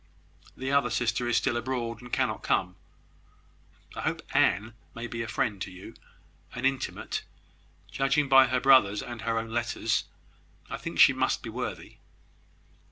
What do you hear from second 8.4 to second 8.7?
her